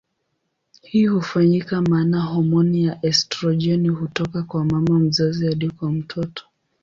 Hii 0.81 1.05
hufanyika 1.05 1.81
maana 1.81 2.21
homoni 2.21 2.83
ya 2.83 3.05
estrojeni 3.05 3.89
hutoka 3.89 4.43
kwa 4.43 4.65
mama 4.65 4.99
mzazi 4.99 5.47
hadi 5.47 5.69
kwa 5.69 5.91
mtoto. 5.91 6.43